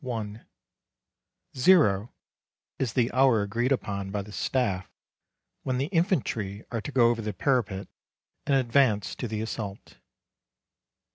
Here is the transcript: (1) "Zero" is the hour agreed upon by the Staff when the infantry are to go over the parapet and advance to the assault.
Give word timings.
(1) 0.03 0.45
"Zero" 1.55 2.11
is 2.79 2.93
the 2.93 3.11
hour 3.11 3.43
agreed 3.43 3.71
upon 3.71 4.09
by 4.09 4.23
the 4.23 4.31
Staff 4.31 4.89
when 5.61 5.77
the 5.77 5.93
infantry 5.93 6.65
are 6.71 6.81
to 6.81 6.91
go 6.91 7.11
over 7.11 7.21
the 7.21 7.33
parapet 7.33 7.87
and 8.47 8.55
advance 8.55 9.13
to 9.13 9.27
the 9.27 9.41
assault. 9.41 9.97